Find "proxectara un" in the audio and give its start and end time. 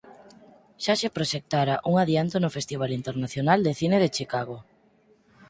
1.15-1.95